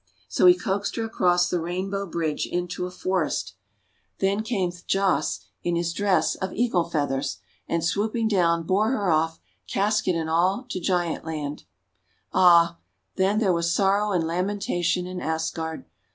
So 0.27 0.47
he 0.47 0.55
coaxed 0.57 0.95
her 0.95 1.03
across 1.05 1.47
the 1.47 1.59
Rainbow 1.59 2.07
Bridge 2.07 2.47
into 2.47 2.87
a 2.87 2.89
forest. 2.89 3.53
Then 4.17 4.41
came 4.41 4.71
Thjasse, 4.71 5.41
in 5.61 5.75
his 5.75 5.93
dress 5.93 6.33
of 6.33 6.51
eagle 6.53 6.85
feathers, 6.89 7.37
and, 7.67 7.85
swooping 7.85 8.27
down, 8.27 8.63
bore 8.63 8.89
her 8.89 9.11
off, 9.11 9.39
casket 9.67 10.15
and 10.15 10.27
all, 10.27 10.65
to 10.71 10.79
Giantland. 10.79 11.65
Ah, 12.33 12.79
then 13.17 13.37
there 13.37 13.53
was 13.53 13.71
sorrow 13.71 14.11
and 14.11 14.25
lamentation 14.25 15.05
in 15.05 15.21
Asgard! 15.21 15.85